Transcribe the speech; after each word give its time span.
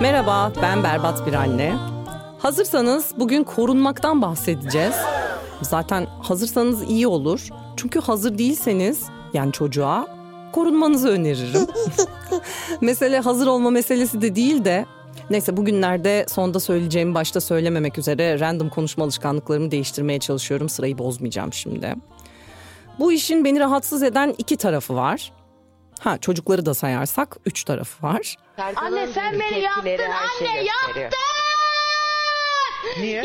Merhaba, 0.00 0.52
ben 0.62 0.84
Berbat 0.84 1.26
bir 1.26 1.32
anne. 1.32 1.76
Hazırsanız 2.38 3.12
bugün 3.18 3.44
korunmaktan 3.44 4.22
bahsedeceğiz. 4.22 4.94
Zaten 5.62 6.06
hazırsanız 6.22 6.90
iyi 6.90 7.06
olur. 7.06 7.48
Çünkü 7.76 8.00
hazır 8.00 8.38
değilseniz 8.38 9.02
yani 9.34 9.52
çocuğa 9.52 10.06
korunmanızı 10.52 11.08
öneririm. 11.08 11.66
Mesele 12.80 13.20
hazır 13.20 13.46
olma 13.46 13.70
meselesi 13.70 14.22
de 14.22 14.36
değil 14.36 14.64
de 14.64 14.86
Neyse 15.30 15.56
bugünlerde 15.56 16.26
sonda 16.28 16.60
söyleyeceğimi 16.60 17.14
başta 17.14 17.40
söylememek 17.40 17.98
üzere 17.98 18.40
random 18.40 18.68
konuşma 18.68 19.04
alışkanlıklarımı 19.04 19.70
değiştirmeye 19.70 20.18
çalışıyorum. 20.18 20.68
Sırayı 20.68 20.98
bozmayacağım 20.98 21.52
şimdi. 21.52 21.94
Bu 22.98 23.12
işin 23.12 23.44
beni 23.44 23.60
rahatsız 23.60 24.02
eden 24.02 24.34
iki 24.38 24.56
tarafı 24.56 24.94
var. 24.94 25.32
Ha 26.00 26.18
çocukları 26.18 26.66
da 26.66 26.74
sayarsak 26.74 27.36
üç 27.46 27.64
tarafı 27.64 28.06
var. 28.06 28.36
Anne 28.76 29.06
sen 29.06 29.40
beni 29.40 29.60
yaktın 29.60 29.90
anne 29.90 30.62
yaktın. 30.64 31.18
Niye? 33.00 33.24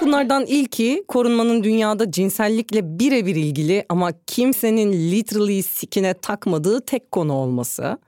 Bunlardan 0.00 0.46
ilki 0.46 1.04
korunmanın 1.08 1.62
dünyada 1.64 2.10
cinsellikle 2.10 2.98
birebir 2.98 3.36
ilgili 3.36 3.84
ama 3.88 4.10
kimsenin 4.26 4.92
literally 5.12 5.62
sikine 5.62 6.14
takmadığı 6.14 6.80
tek 6.80 7.10
konu 7.12 7.32
olması. 7.32 7.98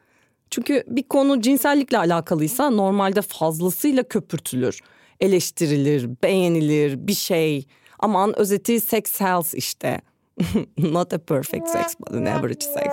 Çünkü 0.51 0.85
bir 0.87 1.03
konu 1.03 1.41
cinsellikle 1.41 1.99
alakalıysa 1.99 2.71
normalde 2.71 3.23
fazlasıyla 3.23 4.03
köpürtülür, 4.03 4.81
eleştirilir, 5.21 6.11
beğenilir, 6.23 7.07
bir 7.07 7.15
şey. 7.15 7.67
Aman 7.99 8.39
özeti 8.39 8.81
sex 8.81 9.21
health 9.21 9.55
işte. 9.55 10.01
Not 10.79 11.13
a 11.13 11.19
perfect 11.19 11.69
sex 11.69 11.95
but 12.01 12.15
an 12.15 12.25
average 12.25 12.61
sex. 12.61 12.93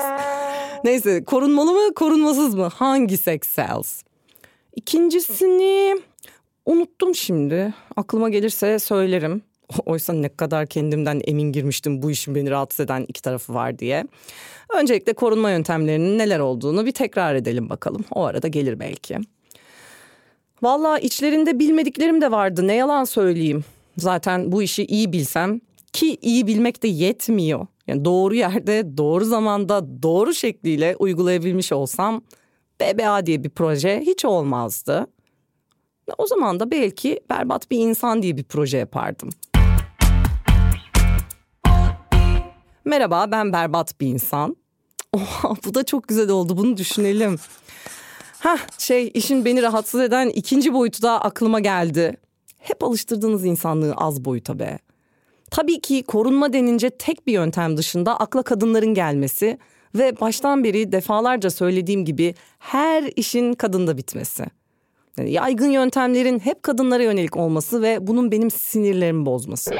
Neyse 0.84 1.24
korunmalı 1.24 1.74
mı 1.74 1.94
korunmasız 1.94 2.56
mı? 2.56 2.70
Hangi 2.74 3.18
sex 3.18 3.42
sells? 3.44 4.04
İkincisini 4.76 6.02
unuttum 6.66 7.16
şimdi. 7.16 7.74
Aklıma 7.96 8.30
gelirse 8.30 8.80
söylerim. 8.80 9.42
Oysa 9.86 10.14
ne 10.14 10.30
kadar 10.30 10.68
kendimden 10.68 11.22
emin 11.28 11.52
girmiştim 11.52 12.02
bu 12.02 12.12
işin 12.12 12.36
beni 12.36 12.50
rahatsız 12.50 12.80
eden 12.80 13.06
iki 13.08 13.22
tarafı 13.22 13.54
var 13.54 13.80
diye. 13.80 14.04
Öncelikle 14.80 15.14
korunma 15.14 15.52
yöntemlerinin 15.52 16.18
neler 16.18 16.40
olduğunu 16.40 16.86
bir 16.86 16.92
tekrar 16.92 17.36
edelim 17.36 17.70
bakalım. 17.70 18.06
O 18.12 18.24
arada 18.24 18.48
gelir 18.48 18.80
belki. 18.80 19.18
Valla 20.62 21.00
içlerinde 21.00 21.60
bilmediklerim 21.60 22.22
de 22.22 22.32
vardı 22.32 22.68
ne 22.68 22.76
yalan 22.76 23.04
söyleyeyim. 23.04 23.64
Zaten 23.98 24.52
bu 24.52 24.64
işi 24.64 24.86
iyi 24.86 25.12
bilsem 25.12 25.62
ki 25.94 26.18
iyi 26.22 26.48
bilmek 26.48 26.84
de 26.84 26.88
yetmiyor. 26.88 27.68
Yani 27.88 28.06
doğru 28.06 28.36
yerde, 28.36 28.98
doğru 28.98 29.26
zamanda, 29.26 30.04
doğru 30.04 30.34
şekliyle 30.34 30.96
uygulayabilmiş 31.00 31.72
olsam 31.72 32.22
BBA 32.82 33.26
diye 33.26 33.44
bir 33.44 33.50
proje 33.50 34.02
hiç 34.06 34.26
olmazdı. 34.26 35.08
O 36.18 36.28
zaman 36.28 36.60
da 36.60 36.72
belki 36.72 37.20
berbat 37.30 37.72
bir 37.72 37.78
insan 37.78 38.22
diye 38.22 38.38
bir 38.38 38.44
proje 38.44 38.78
yapardım. 38.78 39.30
Merhaba 42.86 43.32
ben 43.32 43.54
berbat 43.54 44.00
bir 44.02 44.08
insan. 44.08 44.58
Oha 45.14 45.56
bu 45.66 45.74
da 45.74 45.84
çok 45.84 46.08
güzel 46.08 46.30
oldu 46.30 46.58
bunu 46.58 46.78
düşünelim. 46.78 47.40
Ha 48.40 48.58
şey 48.78 49.12
işin 49.14 49.46
beni 49.46 49.62
rahatsız 49.62 50.02
eden 50.02 50.30
ikinci 50.30 50.74
boyutu 50.74 51.02
da 51.02 51.22
aklıma 51.22 51.60
geldi. 51.60 52.18
Hep 52.58 52.84
alıştırdığınız 52.84 53.46
insanlığı 53.46 53.94
az 53.94 54.26
boyuta 54.26 54.60
be. 54.60 54.80
Tabii 55.54 55.82
ki 55.82 56.04
korunma 56.04 56.54
denince 56.54 56.90
tek 56.90 57.28
bir 57.28 57.34
yöntem 57.34 57.78
dışında 57.78 58.20
akla 58.20 58.44
kadınların 58.44 58.94
gelmesi 58.94 59.58
ve 59.96 60.20
baştan 60.22 60.64
beri 60.64 60.92
defalarca 60.92 61.50
söylediğim 61.50 62.06
gibi 62.06 62.36
her 62.60 63.12
işin 63.16 63.54
kadında 63.54 63.98
bitmesi. 63.98 64.46
Yani 65.18 65.32
yaygın 65.32 65.72
yöntemlerin 65.72 66.40
hep 66.40 66.64
kadınlara 66.64 67.04
yönelik 67.04 67.38
olması 67.38 67.82
ve 67.82 68.08
bunun 68.08 68.32
benim 68.32 68.52
sinirlerimi 68.52 69.26
bozması. 69.26 69.76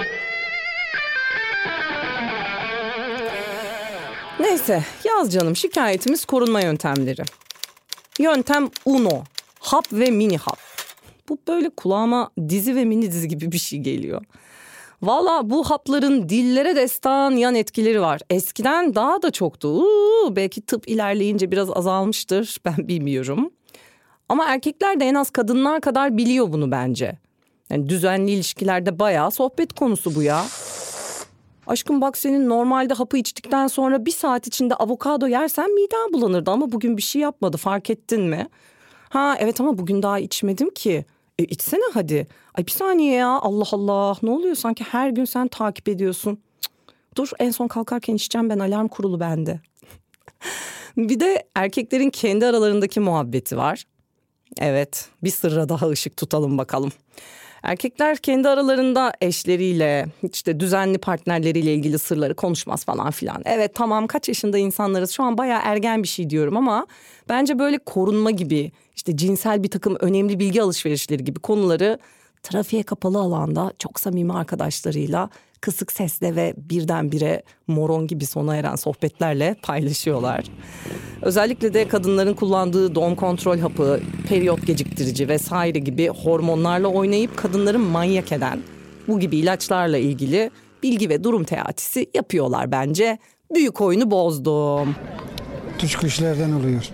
Neyse 4.40 4.84
yaz 5.06 5.34
canım 5.34 5.56
şikayetimiz 5.56 6.26
korunma 6.26 6.62
yöntemleri. 6.62 7.24
Yöntem 8.20 8.70
uno 8.86 9.24
hap 9.60 9.94
ve 9.94 10.12
mini 10.12 10.38
hap. 10.38 10.60
Bu 11.30 11.38
böyle 11.48 11.70
kulağıma 11.70 12.30
dizi 12.50 12.76
ve 12.76 12.86
mini 12.86 13.12
dizi 13.12 13.28
gibi 13.28 13.52
bir 13.52 13.58
şey 13.58 13.80
geliyor. 13.80 14.22
Valla 15.04 15.50
bu 15.50 15.64
hapların 15.64 16.30
dillere 16.30 16.76
destan 16.76 17.32
yan 17.32 17.56
etkileri 17.56 18.02
var. 18.02 18.22
Eskiden 18.30 18.96
daha 18.96 19.22
da 19.22 19.32
çoktu. 19.32 19.68
Uuu, 19.68 20.36
belki 20.36 20.62
tıp 20.62 20.88
ilerleyince 20.90 21.52
biraz 21.52 21.78
azalmıştır 21.78 22.58
ben 22.66 22.88
bilmiyorum. 22.88 23.50
Ama 24.30 24.46
erkekler 24.46 25.00
de 25.00 25.06
en 25.06 25.16
az 25.16 25.30
kadınlar 25.30 25.82
kadar 25.82 26.18
biliyor 26.18 26.54
bunu 26.54 26.72
bence. 26.72 27.18
Yani 27.70 27.90
düzenli 27.90 28.32
ilişkilerde 28.32 29.00
bayağı 29.00 29.32
sohbet 29.32 29.74
konusu 29.74 30.16
bu 30.16 30.24
ya. 30.24 30.46
Aşkım 31.68 32.02
bak 32.02 32.18
senin 32.18 32.50
normalde 32.50 32.94
hapı 32.94 33.18
içtikten 33.18 33.68
sonra 33.68 34.06
bir 34.06 34.12
saat 34.12 34.48
içinde 34.48 34.76
avokado 34.76 35.28
yersen 35.28 35.74
miden 35.74 36.14
bulanırdı 36.14 36.52
ama 36.52 36.72
bugün 36.72 36.98
bir 36.98 37.02
şey 37.02 37.22
yapmadı 37.22 37.58
fark 37.58 37.90
ettin 37.90 38.22
mi? 38.22 38.48
Ha 39.10 39.36
evet 39.40 39.62
ama 39.62 39.78
bugün 39.78 40.04
daha 40.04 40.20
içmedim 40.20 40.70
ki. 40.70 41.06
E 41.40 41.44
içsene 41.44 41.84
hadi. 41.94 42.28
Ay 42.56 42.66
bir 42.66 42.72
saniye 42.72 43.14
ya 43.14 43.30
Allah 43.30 43.66
Allah 43.72 44.18
ne 44.24 44.30
oluyor 44.30 44.56
sanki 44.56 44.84
her 44.84 45.10
gün 45.10 45.26
sen 45.26 45.48
takip 45.48 45.90
ediyorsun. 45.90 46.38
Dur 47.16 47.30
en 47.40 47.52
son 47.52 47.68
kalkarken 47.68 48.16
içeceğim 48.16 48.50
ben 48.50 48.60
alarm 48.60 48.88
kurulu 48.88 49.20
bende. 49.20 49.60
bir 50.98 51.20
de 51.20 51.48
erkeklerin 51.56 52.10
kendi 52.10 52.46
aralarındaki 52.46 53.00
muhabbeti 53.00 53.58
var. 53.58 53.84
Evet 54.60 55.10
bir 55.24 55.30
sırra 55.30 55.70
daha 55.70 55.90
ışık 55.90 56.18
tutalım 56.18 56.58
bakalım. 56.58 56.92
Erkekler 57.64 58.18
kendi 58.18 58.50
aralarında 58.50 59.14
eşleriyle 59.22 60.06
işte 60.34 60.60
düzenli 60.60 60.98
partnerleriyle 60.98 61.74
ilgili 61.74 62.00
sırları 62.00 62.36
konuşmaz 62.36 62.86
falan 62.86 63.12
filan. 63.12 63.42
Evet 63.46 63.76
tamam 63.76 64.08
kaç 64.08 64.28
yaşında 64.28 64.58
insanlarız 64.58 65.12
şu 65.12 65.24
an 65.24 65.38
bayağı 65.38 65.62
ergen 65.64 66.04
bir 66.04 66.08
şey 66.08 66.30
diyorum 66.30 66.58
ama 66.58 66.88
bence 67.30 67.60
böyle 67.60 67.78
korunma 67.78 68.32
gibi 68.32 68.72
işte 68.96 69.18
cinsel 69.18 69.64
bir 69.64 69.70
takım 69.70 69.98
önemli 70.00 70.40
bilgi 70.40 70.62
alışverişleri 70.62 71.24
gibi 71.24 71.40
konuları 71.40 72.00
trafiğe 72.44 72.84
kapalı 72.84 73.20
alanda 73.20 73.74
çok 73.80 74.00
samimi 74.00 74.34
arkadaşlarıyla 74.34 75.30
kısık 75.62 75.92
sesle 75.92 76.36
ve 76.36 76.54
birdenbire 76.58 77.44
moron 77.68 78.08
gibi 78.08 78.26
sona 78.26 78.56
eren 78.56 78.76
sohbetlerle 78.76 79.56
paylaşıyorlar. 79.62 80.44
Özellikle 81.24 81.74
de 81.74 81.88
kadınların 81.88 82.34
kullandığı 82.34 82.96
doğum 82.96 83.16
kontrol 83.16 83.60
hapı, 83.60 84.00
periyot 84.28 84.68
geciktirici 84.68 85.28
vesaire 85.28 85.80
gibi 85.80 86.08
hormonlarla 86.08 86.88
oynayıp 86.88 87.38
kadınları 87.38 87.80
manyak 87.80 88.32
eden 88.32 88.60
bu 89.08 89.20
gibi 89.20 89.38
ilaçlarla 89.38 89.98
ilgili 89.98 90.52
bilgi 90.84 91.10
ve 91.10 91.24
durum 91.24 91.44
teatisi 91.44 92.10
yapıyorlar 92.14 92.72
bence. 92.72 93.18
Büyük 93.54 93.82
oyunu 93.82 94.12
bozdum. 94.12 94.96
Tuş 95.80 95.96
kuşlardan 95.96 96.54
oluyor. 96.54 96.90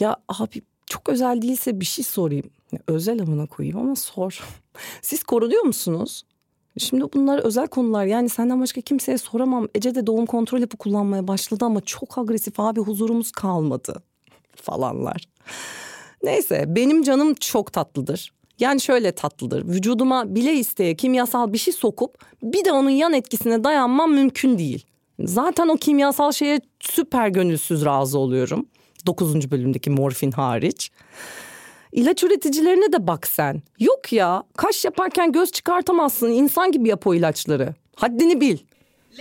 Ya 0.00 0.16
abi 0.28 0.62
çok 0.86 1.08
özel 1.08 1.42
değilse 1.42 1.80
bir 1.80 1.84
şey 1.84 2.04
sorayım. 2.04 2.50
Özel 2.86 3.22
amına 3.22 3.46
koyayım 3.46 3.78
ama 3.78 3.96
sor. 3.96 4.44
Siz 5.02 5.24
korunuyor 5.24 5.62
musunuz? 5.62 6.22
Şimdi 6.80 7.04
bunlar 7.14 7.38
özel 7.38 7.66
konular 7.66 8.04
yani 8.04 8.28
senden 8.28 8.60
başka 8.60 8.80
kimseye 8.80 9.18
soramam. 9.18 9.68
Ece 9.74 9.94
de 9.94 10.06
doğum 10.06 10.26
kontrol 10.26 10.60
hapı 10.60 10.76
kullanmaya 10.76 11.28
başladı 11.28 11.64
ama 11.64 11.80
çok 11.80 12.18
agresif 12.18 12.60
abi 12.60 12.80
huzurumuz 12.80 13.32
kalmadı 13.32 14.02
falanlar. 14.56 15.24
Neyse 16.22 16.64
benim 16.68 17.02
canım 17.02 17.34
çok 17.34 17.72
tatlıdır. 17.72 18.32
Yani 18.58 18.80
şöyle 18.80 19.12
tatlıdır. 19.12 19.68
Vücuduma 19.68 20.34
bile 20.34 20.52
isteye 20.52 20.94
kimyasal 20.94 21.52
bir 21.52 21.58
şey 21.58 21.74
sokup 21.74 22.24
bir 22.42 22.64
de 22.64 22.72
onun 22.72 22.90
yan 22.90 23.12
etkisine 23.12 23.64
dayanmam 23.64 24.12
mümkün 24.12 24.58
değil. 24.58 24.86
Zaten 25.20 25.68
o 25.68 25.76
kimyasal 25.76 26.32
şeye 26.32 26.60
süper 26.80 27.28
gönülsüz 27.28 27.84
razı 27.84 28.18
oluyorum. 28.18 28.66
9. 29.06 29.50
bölümdeki 29.50 29.90
morfin 29.90 30.30
hariç. 30.30 30.90
İlaç 31.92 32.24
üreticilerine 32.24 32.92
de 32.92 33.06
bak 33.06 33.26
sen. 33.26 33.62
Yok 33.78 34.12
ya 34.12 34.42
kaş 34.56 34.84
yaparken 34.84 35.32
göz 35.32 35.52
çıkartamazsın 35.52 36.28
insan 36.28 36.72
gibi 36.72 36.88
yap 36.88 37.06
o 37.06 37.14
ilaçları. 37.14 37.74
Haddini 37.96 38.40
bil. 38.40 38.58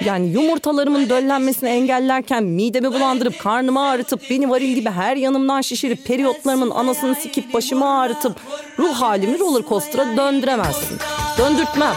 Yani 0.05 0.27
yumurtalarımın 0.27 1.09
döllenmesini 1.09 1.69
engellerken 1.69 2.43
midemi 2.43 2.93
bulandırıp 2.93 3.39
karnımı 3.39 3.81
ağrıtıp 3.81 4.21
beni 4.29 4.49
varil 4.49 4.73
gibi 4.75 4.89
her 4.89 5.15
yanımdan 5.15 5.61
şişirip 5.61 6.05
periyotlarımın 6.05 6.69
anasını 6.69 7.15
sikip 7.15 7.53
başımı 7.53 7.99
ağrıtıp 7.99 8.35
ruh 8.79 8.93
halimi 8.93 9.39
roller 9.39 9.63
coaster'a 9.69 10.17
döndüremezsin. 10.17 10.97
Döndürtmem. 11.37 11.95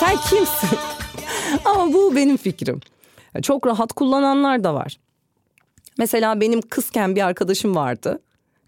Sen 0.00 0.16
kimsin? 0.30 0.78
Ama 1.64 1.92
bu 1.92 2.16
benim 2.16 2.36
fikrim. 2.36 2.80
Çok 3.42 3.66
rahat 3.66 3.92
kullananlar 3.92 4.64
da 4.64 4.74
var. 4.74 4.96
Mesela 5.98 6.40
benim 6.40 6.60
kızken 6.60 7.16
bir 7.16 7.26
arkadaşım 7.26 7.76
vardı. 7.76 8.20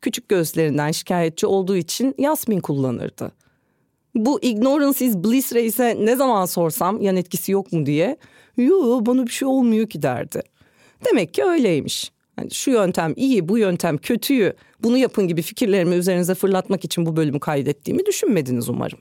Küçük 0.02 0.28
gözlerinden 0.28 0.90
şikayetçi 0.90 1.46
olduğu 1.46 1.76
için 1.76 2.14
Yasmin 2.19 2.60
kullanırdı. 2.60 3.32
Bu 4.14 4.43
ignorance 4.43 5.06
is 5.06 5.16
bliss 5.16 5.52
reise 5.54 5.96
ne 6.00 6.16
zaman 6.16 6.46
sorsam 6.46 7.00
yan 7.00 7.16
etkisi 7.16 7.52
yok 7.52 7.72
mu 7.72 7.87
diye. 7.87 8.16
Yo 8.56 9.06
bana 9.06 9.26
bir 9.26 9.31
şey 9.31 9.49
olmuyor 9.49 9.88
ki 9.88 10.02
derdi. 10.02 10.43
Demek 11.04 11.34
ki 11.34 11.44
öyleymiş. 11.44 12.12
Yani 12.38 12.50
şu 12.50 12.70
yöntem 12.70 13.12
iyi, 13.16 13.49
bu 13.49 13.58
yöntem 13.58 13.99
kötüyü, 13.99 14.52
bunu 14.82 14.96
yapın 14.96 15.28
gibi 15.28 15.43
fikirlerimi 15.43 15.94
üzerinize 15.94 16.34
fırlatmak 16.34 16.84
için 16.84 17.06
bu 17.06 17.16
bölümü 17.16 17.40
kaydettiğimi 17.40 18.06
düşünmediniz 18.06 18.69
umarım. 18.69 18.99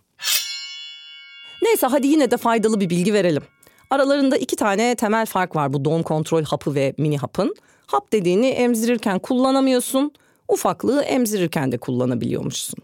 Neyse 1.62 1.88
hadi 1.88 2.08
yine 2.08 2.32
de 2.32 2.38
faydalı 2.38 2.80
bir 2.80 2.90
bilgi 2.90 3.14
verelim. 3.14 3.44
Aralarında 3.90 4.38
iki 4.38 4.56
tane 4.56 4.96
temel 4.96 5.26
fark 5.26 5.56
var 5.56 5.74
bu 5.74 5.86
doğum 5.86 6.04
kontrol 6.04 6.44
hapı 6.44 6.76
ve 6.76 6.94
mini 6.98 7.18
hapın. 7.18 7.56
Hap 7.88 8.14
dediğini 8.14 8.48
emzirirken 8.48 9.20
kullanamıyorsun, 9.20 10.12
ufaklığı 10.52 11.02
emzirirken 11.02 11.72
de 11.72 11.78
kullanabiliyormuşsun. 11.78 12.80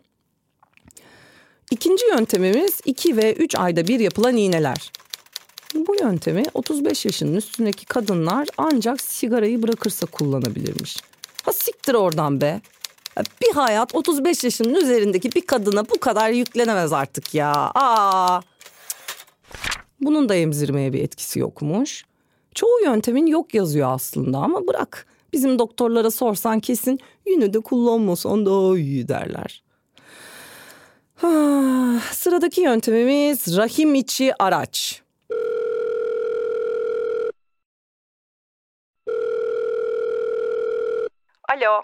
İkinci 1.71 2.05
yöntemimiz 2.05 2.81
2 2.85 3.17
ve 3.17 3.33
3 3.33 3.55
ayda 3.55 3.87
bir 3.87 3.99
yapılan 3.99 4.37
iğneler. 4.37 4.91
Bu 5.75 5.95
yöntemi 6.01 6.43
35 6.53 7.05
yaşının 7.05 7.35
üstündeki 7.35 7.85
kadınlar 7.85 8.47
ancak 8.57 9.01
sigarayı 9.01 9.63
bırakırsa 9.63 10.05
kullanabilirmiş. 10.05 10.97
Ha 11.43 11.53
siktir 11.53 11.93
oradan 11.93 12.41
be. 12.41 12.61
Bir 13.41 13.53
hayat 13.53 13.95
35 13.95 14.43
yaşının 14.43 14.75
üzerindeki 14.75 15.31
bir 15.31 15.41
kadına 15.41 15.89
bu 15.89 15.99
kadar 15.99 16.29
yüklenemez 16.29 16.93
artık 16.93 17.33
ya. 17.33 17.71
Aa. 17.75 18.41
Bunun 20.01 20.29
da 20.29 20.35
emzirmeye 20.35 20.93
bir 20.93 21.03
etkisi 21.03 21.39
yokmuş. 21.39 22.05
Çoğu 22.55 22.81
yöntemin 22.83 23.25
yok 23.25 23.53
yazıyor 23.53 23.91
aslında 23.91 24.37
ama 24.37 24.67
bırak. 24.67 25.05
Bizim 25.33 25.59
doktorlara 25.59 26.11
sorsan 26.11 26.59
kesin 26.59 26.99
yine 27.25 27.53
de 27.53 27.59
kullanmasan 27.59 28.45
daha 28.45 28.77
iyi 28.77 29.07
derler. 29.07 29.63
Ha, 31.15 31.27
sıradaki 32.11 32.61
yöntemimiz 32.61 33.57
rahim 33.57 33.95
içi 33.95 34.33
araç. 34.43 35.03
Alo. 41.49 41.83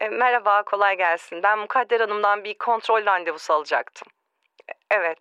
E, 0.00 0.08
merhaba, 0.08 0.62
kolay 0.62 0.96
gelsin. 0.96 1.42
Ben 1.42 1.58
Mukadder 1.58 2.00
Hanım'dan 2.00 2.44
bir 2.44 2.58
kontrol 2.58 3.06
randevusu 3.06 3.52
alacaktım. 3.52 4.08
E, 4.68 4.72
evet. 4.90 5.18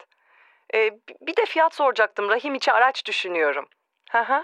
E, 0.74 0.92
bir 1.22 1.36
de 1.38 1.46
fiyat 1.46 1.76
soracaktım. 1.76 2.30
Rahim 2.30 2.56
içi 2.56 2.72
araç 2.72 3.06
düşünüyorum. 3.06 3.66
Hı 4.12 4.20
hı. 4.20 4.44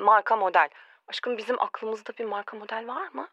Marka 0.00 0.36
model. 0.36 0.68
Aşkım 1.08 1.36
bizim 1.36 1.62
aklımızda 1.62 2.12
bir 2.18 2.24
marka 2.24 2.56
model 2.56 2.86
var 2.86 3.08
mı? 3.12 3.28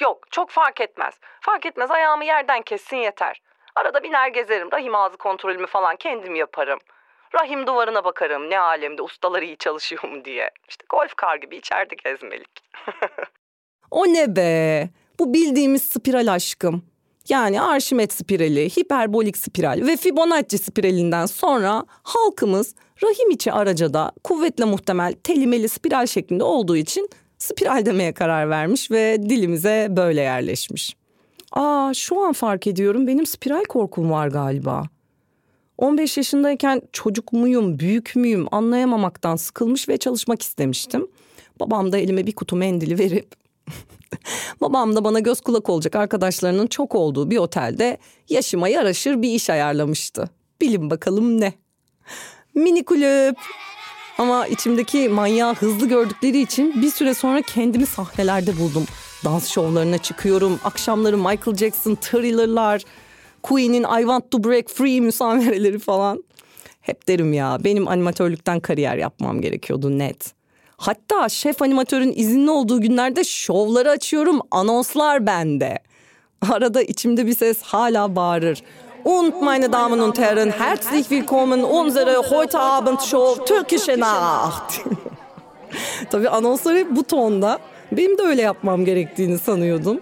Yok, 0.00 0.26
çok 0.30 0.50
fark 0.50 0.80
etmez. 0.80 1.14
Fark 1.40 1.66
etmez, 1.66 1.90
ayağımı 1.90 2.24
yerden 2.24 2.62
kessin 2.62 2.96
yeter. 2.96 3.42
Arada 3.76 4.02
biner 4.02 4.28
gezerim. 4.28 4.72
Rahim 4.72 4.94
ağzı 4.94 5.16
kontrolümü 5.16 5.66
falan 5.66 5.96
kendim 5.96 6.34
yaparım. 6.34 6.78
Rahim 7.34 7.66
duvarına 7.66 8.04
bakarım. 8.04 8.50
Ne 8.50 8.58
alemde 8.58 9.02
ustalar 9.02 9.42
iyi 9.42 9.56
çalışıyor 9.56 10.08
mu 10.08 10.24
diye. 10.24 10.50
İşte 10.68 10.84
golf 10.88 11.14
kar 11.14 11.36
gibi 11.36 11.56
içeride 11.56 11.94
gezmelik. 12.04 12.50
o 13.90 14.06
ne 14.06 14.36
be? 14.36 14.88
Bu 15.18 15.34
bildiğimiz 15.34 15.88
spiral 15.90 16.32
aşkım. 16.32 16.89
Yani 17.30 17.60
Arşimet 17.60 18.12
spirali, 18.12 18.70
hiperbolik 18.70 19.38
spiral 19.38 19.86
ve 19.86 19.96
Fibonacci 19.96 20.58
spiralinden 20.58 21.26
sonra 21.26 21.84
halkımız 21.88 22.74
rahim 23.02 23.30
içi 23.30 23.52
araca 23.52 23.94
da 23.94 24.12
kuvvetle 24.24 24.64
muhtemel 24.64 25.14
telimeli 25.24 25.68
spiral 25.68 26.06
şeklinde 26.06 26.44
olduğu 26.44 26.76
için 26.76 27.08
spiral 27.38 27.86
demeye 27.86 28.12
karar 28.12 28.50
vermiş 28.50 28.90
ve 28.90 29.22
dilimize 29.22 29.86
böyle 29.90 30.20
yerleşmiş. 30.20 30.96
Aa 31.52 31.94
şu 31.94 32.20
an 32.20 32.32
fark 32.32 32.66
ediyorum 32.66 33.06
benim 33.06 33.26
spiral 33.26 33.64
korkum 33.64 34.10
var 34.10 34.28
galiba. 34.28 34.84
15 35.78 36.16
yaşındayken 36.16 36.82
çocuk 36.92 37.32
muyum, 37.32 37.78
büyük 37.78 38.16
müyüm 38.16 38.54
anlayamamaktan 38.54 39.36
sıkılmış 39.36 39.88
ve 39.88 39.96
çalışmak 39.96 40.42
istemiştim. 40.42 41.08
Babam 41.60 41.92
da 41.92 41.98
elime 41.98 42.26
bir 42.26 42.32
kutu 42.32 42.56
mendili 42.56 42.98
verip 42.98 43.39
babam 44.70 44.96
da 44.96 45.04
bana 45.04 45.20
göz 45.20 45.40
kulak 45.40 45.70
olacak 45.70 45.96
arkadaşlarının 45.96 46.66
çok 46.66 46.94
olduğu 46.94 47.30
bir 47.30 47.36
otelde 47.36 47.98
yaşıma 48.28 48.68
yaraşır 48.68 49.22
bir 49.22 49.28
iş 49.28 49.50
ayarlamıştı. 49.50 50.30
Bilin 50.60 50.90
bakalım 50.90 51.40
ne? 51.40 51.52
Mini 52.54 52.84
kulüp. 52.84 53.36
Ama 54.18 54.46
içimdeki 54.46 55.08
manyağı 55.08 55.54
hızlı 55.54 55.88
gördükleri 55.88 56.40
için 56.40 56.82
bir 56.82 56.90
süre 56.90 57.14
sonra 57.14 57.42
kendimi 57.42 57.86
sahnelerde 57.86 58.58
buldum. 58.58 58.84
Dans 59.24 59.48
şovlarına 59.48 59.98
çıkıyorum. 59.98 60.60
Akşamları 60.64 61.16
Michael 61.16 61.56
Jackson, 61.56 61.94
Thriller'lar, 61.94 62.82
Queen'in 63.42 63.82
I 63.82 64.00
Want 64.00 64.30
to 64.30 64.44
Break 64.44 64.68
Free 64.68 65.00
müsamereleri 65.00 65.78
falan. 65.78 66.24
Hep 66.80 67.08
derim 67.08 67.32
ya 67.32 67.58
benim 67.64 67.88
animatörlükten 67.88 68.60
kariyer 68.60 68.96
yapmam 68.96 69.40
gerekiyordu 69.40 69.98
net. 69.98 70.39
Hatta 70.80 71.28
şef 71.28 71.62
animatörün 71.62 72.12
izinli 72.16 72.50
olduğu 72.50 72.80
günlerde 72.80 73.24
şovları 73.24 73.90
açıyorum 73.90 74.40
anonslar 74.50 75.26
bende. 75.26 75.78
Arada 76.50 76.82
içimde 76.82 77.26
bir 77.26 77.36
ses 77.36 77.62
hala 77.62 78.16
bağırır. 78.16 78.62
Und 79.04 79.32
meine 79.42 79.72
Damen 79.72 79.98
und 79.98 80.18
Herren, 80.18 80.50
herzlich 80.50 81.08
willkommen 81.08 81.62
unsere 81.62 82.16
heute 82.16 82.58
Abend 82.58 83.00
Show 83.00 83.44
Türkische 83.44 84.00
Nacht. 84.00 84.80
Tabii 86.10 86.28
anonslar 86.28 86.76
hep 86.76 86.96
bu 86.96 87.04
tonda. 87.04 87.58
Benim 87.92 88.18
de 88.18 88.22
öyle 88.22 88.42
yapmam 88.42 88.84
gerektiğini 88.84 89.38
sanıyordum. 89.38 90.00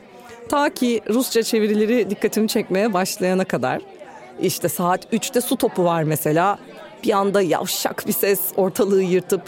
Ta 0.48 0.70
ki 0.70 1.00
Rusça 1.08 1.42
çevirileri 1.42 2.10
dikkatimi 2.10 2.48
çekmeye 2.48 2.92
başlayana 2.92 3.44
kadar. 3.44 3.82
İşte 4.40 4.69
saat 4.69 5.12
3'te 5.12 5.40
su 5.40 5.56
topu 5.56 5.84
var 5.84 6.02
mesela. 6.02 6.58
Bir 7.04 7.10
anda 7.10 7.42
yavşak 7.42 8.06
bir 8.06 8.12
ses 8.12 8.40
ortalığı 8.56 9.02
yırtıp 9.02 9.42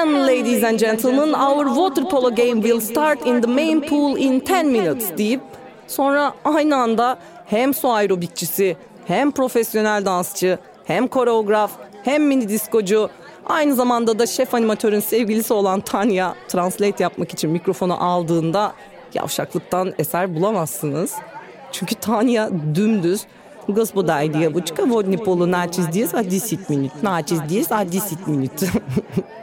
And 0.00 0.26
ladies 0.26 0.64
and 0.64 0.78
gentlemen, 0.78 1.34
our 1.34 1.68
water 1.68 2.04
polo 2.04 2.30
game 2.30 2.62
will 2.62 2.80
start 2.80 3.26
in 3.26 3.40
the 3.42 3.46
main 3.46 3.80
pool 3.80 4.16
in 4.16 4.40
10 4.40 4.72
minutes 4.72 5.18
deyip 5.18 5.40
sonra 5.86 6.34
aynı 6.44 6.76
anda 6.76 7.18
hem 7.46 7.74
su 7.74 7.88
aerobikçisi, 7.88 8.76
hem 9.06 9.30
profesyonel 9.30 10.04
dansçı, 10.04 10.58
hem 10.84 11.08
koreograf, 11.08 11.70
hem 12.02 12.26
mini 12.26 12.48
diskocu, 12.48 13.10
aynı 13.46 13.74
zamanda 13.74 14.18
da 14.18 14.26
şef 14.26 14.54
animatörün 14.54 15.00
sevgilisi 15.00 15.52
olan 15.52 15.80
Tanya 15.80 16.34
translate 16.48 17.02
yapmak 17.02 17.32
için 17.32 17.50
mikrofonu 17.50 18.04
aldığında 18.04 18.72
yavşaklıktan 19.14 19.92
eser 19.98 20.34
bulamazsınız. 20.34 21.14
Çünkü 21.72 21.94
Tanya 21.94 22.50
dümdüz 22.74 23.26
Господа 23.69 24.27
девочка, 24.27 24.85
водный 24.85 25.17
полу 25.17 25.45
начиz 25.45 25.85
здесь 25.85 26.13
а 26.13 26.21
10 26.21 26.69
minut. 26.69 26.91
Начиz 27.01 27.39
здесь 27.45 27.71
а 27.71 27.81
10 27.81 28.31
minut. 28.31 28.51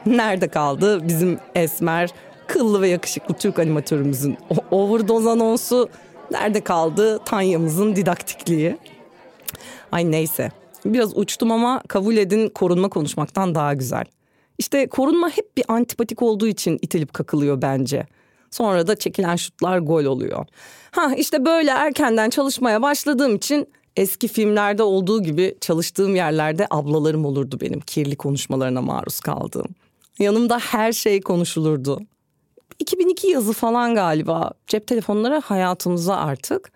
Nerede 0.07 0.49
kaldı 0.49 1.09
bizim 1.09 1.39
esmer, 1.55 2.11
kıllı 2.47 2.83
ve 2.83 2.89
yakışıklı 2.89 3.35
Türk 3.35 3.59
animatörümüzün 3.59 4.39
overdose 4.71 5.29
anonsu? 5.29 5.89
Nerede 6.31 6.61
kaldı 6.61 7.19
Tanya'mızın 7.25 7.97
didaktikliği? 7.97 8.77
Ay 9.93 10.11
neyse. 10.11 10.51
Biraz 10.85 11.17
uçtum 11.17 11.53
ama 11.53 11.83
kabul 11.89 12.17
edin 12.17 12.49
korunma 12.49 12.89
konuşmaktan 12.89 13.55
daha 13.55 13.75
güzel. 13.75 14.05
İşte 14.59 14.87
korunma 14.87 15.29
hep 15.29 15.57
bir 15.57 15.65
antipatik 15.69 16.23
olduğu 16.23 16.47
için 16.47 16.79
itilip 16.83 17.13
kakılıyor 17.15 17.63
bence. 17.63 18.07
Sonra 18.51 18.87
da 18.87 18.97
çekilen 18.97 19.37
şutlar 19.37 19.79
gol 19.79 20.05
oluyor. 20.05 20.47
Ha 20.91 21.15
işte 21.17 21.45
böyle 21.45 21.71
erkenden 21.71 22.31
çalışmaya 22.31 22.83
başladığım 22.83 23.37
için 23.37 23.69
eski 23.98 24.28
filmlerde 24.28 24.84
olduğu 24.84 25.24
gibi 25.24 25.56
çalıştığım 25.62 26.16
yerlerde 26.16 26.68
ablalarım 26.70 27.26
olurdu 27.26 27.58
benim 27.62 27.80
kirli 27.80 28.16
konuşmalarına 28.16 28.82
maruz 28.82 29.20
kaldığım. 29.20 29.68
Yanımda 30.20 30.60
her 30.60 30.92
şey 30.92 31.22
konuşulurdu. 31.22 32.02
2002 32.80 33.28
yazı 33.28 33.54
falan 33.54 33.96
galiba 33.96 34.52
cep 34.68 34.88
telefonları 34.88 35.40
hayatımıza 35.40 36.16
artık. 36.16 36.72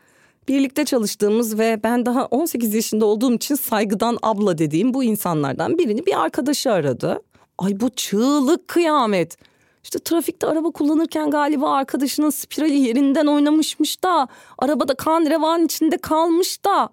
Birlikte 0.48 0.86
çalıştığımız 0.86 1.60
ve 1.60 1.80
ben 1.84 2.06
daha 2.06 2.26
18 2.26 2.74
yaşında 2.74 3.06
olduğum 3.06 3.34
için 3.34 3.56
saygıdan 3.56 4.18
abla 4.22 4.58
dediğim 4.58 4.94
bu 4.94 5.04
insanlardan 5.04 5.78
birini 5.78 6.06
bir 6.06 6.22
arkadaşı 6.22 6.72
aradı. 6.72 7.22
Ay 7.58 7.80
bu 7.80 7.90
çığlık 7.90 8.68
kıyamet. 8.68 9.38
İşte 9.84 10.00
trafikte 10.00 10.48
araba 10.48 10.72
kullanırken 10.72 11.32
galiba 11.32 11.72
arkadaşının 11.72 12.30
spirali 12.30 12.80
yerinden 12.80 13.28
oynamışmış 13.28 14.04
da 14.04 14.28
arabada 14.58 14.96
kan 14.96 15.26
revan 15.26 15.66
içinde 15.66 15.98
kalmış 15.98 16.66
da. 16.66 16.90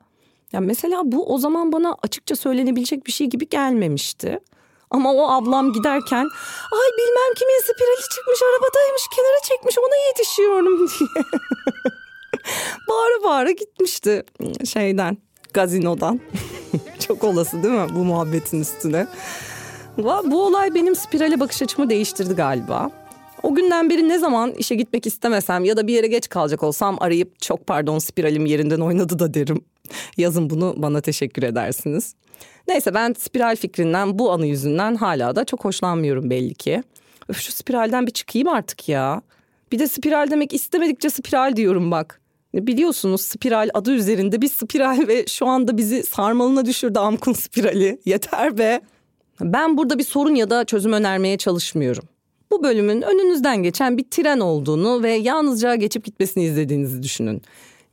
Ya 0.52 0.60
mesela 0.60 1.02
bu 1.04 1.34
o 1.34 1.38
zaman 1.38 1.72
bana 1.72 1.96
açıkça 2.02 2.36
söylenebilecek 2.36 3.06
bir 3.06 3.12
şey 3.12 3.26
gibi 3.26 3.48
gelmemişti. 3.48 4.40
Ama 4.90 5.12
o 5.14 5.28
ablam 5.30 5.72
giderken 5.72 6.24
ay 6.72 6.88
bilmem 6.98 7.34
kimin 7.38 7.60
spirali 7.62 8.08
çıkmış 8.14 8.38
arabadaymış 8.42 9.02
kenara 9.16 9.42
çekmiş 9.42 9.78
ona 9.78 9.96
yetişiyorum 10.08 10.78
diye. 10.88 11.24
bağıra 12.88 13.24
bağıra 13.24 13.50
gitmişti 13.50 14.24
şeyden 14.64 15.18
gazinodan. 15.54 16.20
Çok 17.06 17.24
olası 17.24 17.62
değil 17.62 17.74
mi 17.74 17.86
bu 17.94 17.98
muhabbetin 18.04 18.60
üstüne. 18.60 19.06
Bu 20.24 20.46
olay 20.46 20.74
benim 20.74 20.96
spirale 20.96 21.40
bakış 21.40 21.62
açımı 21.62 21.90
değiştirdi 21.90 22.34
galiba. 22.34 22.90
O 23.42 23.54
günden 23.54 23.90
beri 23.90 24.08
ne 24.08 24.18
zaman 24.18 24.52
işe 24.52 24.74
gitmek 24.74 25.06
istemesem 25.06 25.64
ya 25.64 25.76
da 25.76 25.86
bir 25.86 25.94
yere 25.94 26.06
geç 26.06 26.28
kalacak 26.28 26.62
olsam 26.62 26.96
arayıp 27.00 27.40
çok 27.42 27.66
pardon 27.66 27.98
spiralim 27.98 28.46
yerinden 28.46 28.80
oynadı 28.80 29.18
da 29.18 29.34
derim. 29.34 29.64
Yazın 30.16 30.50
bunu 30.50 30.74
bana 30.76 31.00
teşekkür 31.00 31.42
edersiniz. 31.42 32.14
Neyse 32.68 32.94
ben 32.94 33.14
spiral 33.18 33.56
fikrinden 33.56 34.18
bu 34.18 34.32
anı 34.32 34.46
yüzünden 34.46 34.94
hala 34.94 35.36
da 35.36 35.44
çok 35.44 35.64
hoşlanmıyorum 35.64 36.30
belli 36.30 36.54
ki. 36.54 36.82
Öf 37.28 37.40
şu 37.40 37.52
spiralden 37.52 38.06
bir 38.06 38.12
çıkayım 38.12 38.48
artık 38.48 38.88
ya. 38.88 39.22
Bir 39.72 39.78
de 39.78 39.88
spiral 39.88 40.30
demek 40.30 40.52
istemedikçe 40.52 41.10
spiral 41.10 41.56
diyorum 41.56 41.90
bak. 41.90 42.20
Biliyorsunuz 42.54 43.20
spiral 43.20 43.68
adı 43.74 43.92
üzerinde 43.94 44.42
bir 44.42 44.48
spiral 44.48 45.08
ve 45.08 45.26
şu 45.26 45.46
anda 45.46 45.76
bizi 45.76 46.02
sarmalına 46.02 46.66
düşürdü 46.66 46.98
Amkun 46.98 47.32
spirali. 47.32 48.00
Yeter 48.04 48.58
be. 48.58 48.80
Ben 49.40 49.76
burada 49.76 49.98
bir 49.98 50.04
sorun 50.04 50.34
ya 50.34 50.50
da 50.50 50.64
çözüm 50.64 50.92
önermeye 50.92 51.38
çalışmıyorum. 51.38 52.04
Bu 52.50 52.62
bölümün 52.62 53.02
önünüzden 53.02 53.62
geçen 53.62 53.98
bir 53.98 54.04
tren 54.10 54.40
olduğunu 54.40 55.02
ve 55.02 55.12
yalnızca 55.12 55.74
geçip 55.74 56.04
gitmesini 56.04 56.44
izlediğinizi 56.44 57.02
düşünün. 57.02 57.42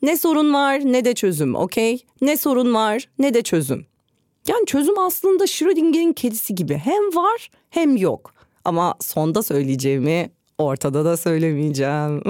Ne 0.02 0.18
sorun 0.18 0.54
var 0.54 0.82
ne 0.86 1.06
de 1.06 1.14
çözüm 1.14 1.56
okey? 1.56 2.06
Ne 2.22 2.38
sorun 2.38 2.74
var 2.74 3.10
ne 3.20 3.34
de 3.34 3.42
çözüm. 3.42 3.86
Yani 4.48 4.66
çözüm 4.66 5.00
aslında 5.00 5.48
Schrödinger'in 5.48 6.14
kedisi 6.14 6.56
gibi 6.56 6.76
hem 6.76 7.16
var 7.16 7.50
hem 7.70 7.98
yok. 7.98 8.34
Ama 8.66 8.96
sonda 9.02 9.44
söyleyeceğimi 9.44 10.30
ortada 10.58 11.06
da 11.06 11.18
söylemeyeceğim. 11.18 12.22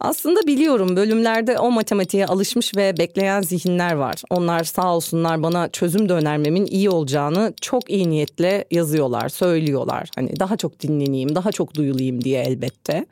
Aslında 0.00 0.46
biliyorum 0.46 0.96
bölümlerde 0.96 1.58
o 1.58 1.70
matematiğe 1.70 2.26
alışmış 2.26 2.76
ve 2.76 2.96
bekleyen 2.98 3.42
zihinler 3.42 3.94
var. 3.94 4.22
Onlar 4.30 4.64
sağ 4.64 4.96
olsunlar 4.96 5.42
bana 5.42 5.68
çözüm 5.68 6.08
de 6.08 6.12
önermemin 6.12 6.66
iyi 6.66 6.90
olacağını 6.90 7.54
çok 7.60 7.90
iyi 7.90 8.10
niyetle 8.10 8.64
yazıyorlar, 8.70 9.28
söylüyorlar. 9.28 10.08
Hani 10.16 10.40
daha 10.40 10.56
çok 10.56 10.80
dinleneyim, 10.80 11.34
daha 11.34 11.52
çok 11.52 11.74
duyulayım 11.74 12.24
diye 12.24 12.42
elbette. 12.42 13.06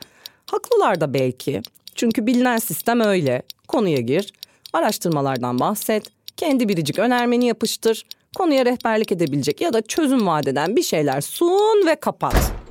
Haklılar 0.46 1.00
da 1.00 1.14
belki. 1.14 1.62
Çünkü 1.94 2.26
bilinen 2.26 2.58
sistem 2.58 3.00
öyle. 3.00 3.42
Konuya 3.68 4.00
gir, 4.00 4.32
araştırmalardan 4.72 5.60
bahset, 5.60 6.04
kendi 6.36 6.68
biricik 6.68 6.98
önermeni 6.98 7.46
yapıştır, 7.46 8.06
konuya 8.36 8.66
rehberlik 8.66 9.12
edebilecek 9.12 9.60
ya 9.60 9.72
da 9.72 9.82
çözüm 9.82 10.26
vadeden 10.26 10.76
bir 10.76 10.82
şeyler 10.82 11.20
sun 11.20 11.86
ve 11.86 11.94
kapat. 11.94 12.61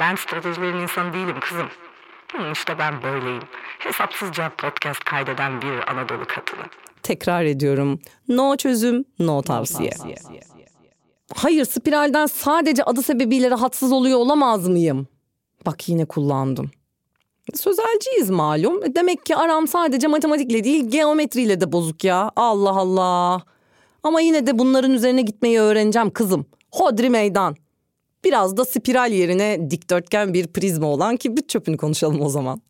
Ben 0.00 0.14
stratejilerin 0.16 0.78
insanı 0.78 1.12
değilim 1.12 1.36
kızım. 1.40 1.66
Hı, 2.32 2.52
işte 2.52 2.78
ben 2.78 3.02
böyleyim. 3.02 3.42
Hesapsızca 3.78 4.52
podcast 4.58 5.04
kaydeden 5.04 5.62
bir 5.62 5.90
Anadolu 5.90 6.24
kadını. 6.26 6.66
Tekrar 7.02 7.44
ediyorum. 7.44 8.00
No 8.28 8.56
çözüm, 8.56 9.04
no 9.18 9.42
tavsiye. 9.42 9.92
Hayır 11.34 11.64
spiralden 11.64 12.26
sadece 12.26 12.84
adı 12.84 13.02
sebebiyle 13.02 13.50
rahatsız 13.50 13.92
oluyor 13.92 14.18
olamaz 14.18 14.68
mıyım? 14.68 15.06
Bak 15.66 15.88
yine 15.88 16.04
kullandım. 16.04 16.70
Sözelciyiz 17.54 18.30
malum. 18.30 18.94
Demek 18.94 19.26
ki 19.26 19.36
aram 19.36 19.68
sadece 19.68 20.06
matematikle 20.06 20.64
değil 20.64 20.90
geometriyle 20.90 21.60
de 21.60 21.72
bozuk 21.72 22.04
ya. 22.04 22.30
Allah 22.36 22.70
Allah. 22.70 23.42
Ama 24.02 24.20
yine 24.20 24.46
de 24.46 24.58
bunların 24.58 24.90
üzerine 24.90 25.22
gitmeyi 25.22 25.60
öğreneceğim 25.60 26.10
kızım. 26.10 26.46
Hodri 26.72 27.10
meydan. 27.10 27.56
Biraz 28.24 28.56
da 28.56 28.64
spiral 28.64 29.12
yerine 29.12 29.70
dikdörtgen 29.70 30.34
bir 30.34 30.46
prizma 30.46 30.86
olan 30.86 31.16
kibrit 31.16 31.48
çöpünü 31.48 31.76
konuşalım 31.76 32.20
o 32.20 32.28
zaman. 32.28 32.62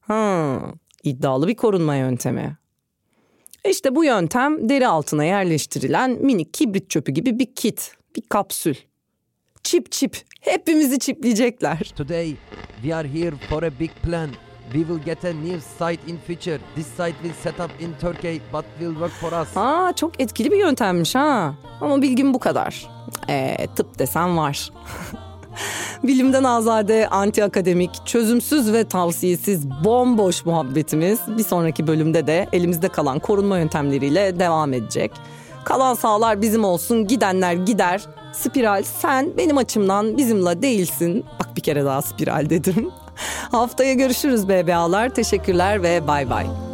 Ha, 0.00 0.58
iddialı 1.02 1.48
bir 1.48 1.54
korunma 1.54 1.96
yöntemi. 1.96 2.56
İşte 3.70 3.94
bu 3.94 4.04
yöntem 4.04 4.68
deri 4.68 4.88
altına 4.88 5.24
yerleştirilen 5.24 6.10
minik 6.10 6.54
kibrit 6.54 6.90
çöpü 6.90 7.12
gibi 7.12 7.38
bir 7.38 7.54
kit, 7.54 7.94
bir 8.16 8.22
kapsül. 8.22 8.74
Çip 9.62 9.92
çip, 9.92 10.22
hepimizi 10.40 10.98
çipleyecekler. 10.98 11.92
Today 11.96 12.36
we 12.82 12.94
are 12.94 13.08
here 13.08 13.36
for 13.50 13.62
a 13.62 13.70
big 13.80 13.90
plan. 14.02 14.30
We 14.72 14.78
will 14.78 15.04
get 15.04 15.24
a 15.24 15.28
new 15.32 15.60
site 15.60 16.10
in 16.10 16.18
future. 16.26 16.58
This 16.74 16.86
site 16.86 17.14
will 17.22 17.34
set 17.42 17.60
up 17.60 17.70
in 17.80 17.92
Turkey 18.00 18.40
but 18.52 18.64
will 18.78 18.92
work 18.92 19.10
for 19.12 19.42
us. 19.42 19.48
Aa 19.56 19.92
çok 19.96 20.20
etkili 20.20 20.50
bir 20.50 20.58
yöntemmiş 20.58 21.14
ha. 21.14 21.54
Ama 21.80 22.02
bilgim 22.02 22.34
bu 22.34 22.38
kadar. 22.38 22.86
Ee, 23.28 23.66
tıp 23.76 23.98
desem 23.98 24.36
var. 24.36 24.70
Bilimden 26.02 26.44
azade, 26.44 27.08
anti 27.08 27.44
akademik, 27.44 27.90
çözümsüz 28.06 28.72
ve 28.72 28.84
tavsiyesiz 28.84 29.70
bomboş 29.84 30.44
muhabbetimiz 30.44 31.20
bir 31.38 31.44
sonraki 31.44 31.86
bölümde 31.86 32.26
de 32.26 32.48
elimizde 32.52 32.88
kalan 32.88 33.18
korunma 33.18 33.58
yöntemleriyle 33.58 34.38
devam 34.38 34.72
edecek. 34.72 35.12
Kalan 35.64 35.94
sağlar 35.94 36.42
bizim 36.42 36.64
olsun, 36.64 37.06
gidenler 37.06 37.52
gider. 37.52 38.02
Spiral 38.32 38.82
sen 39.00 39.30
benim 39.38 39.58
açımdan 39.58 40.16
bizimle 40.16 40.62
değilsin. 40.62 41.24
Bak 41.40 41.56
bir 41.56 41.62
kere 41.62 41.84
daha 41.84 42.02
spiral 42.02 42.50
dedim. 42.50 42.90
Haftaya 43.50 43.92
görüşürüz 43.92 44.48
BBA'lar. 44.48 45.08
Teşekkürler 45.08 45.82
ve 45.82 46.06
bay 46.08 46.30
bay. 46.30 46.71